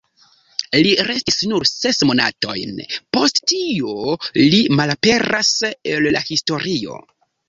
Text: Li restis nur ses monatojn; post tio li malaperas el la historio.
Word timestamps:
Li 0.83 0.91
restis 1.07 1.35
nur 1.49 1.65
ses 1.71 1.99
monatojn; 2.11 2.79
post 3.17 3.41
tio 3.51 3.93
li 4.55 4.63
malaperas 4.79 5.53
el 5.93 6.09
la 6.17 6.23
historio. 6.31 6.97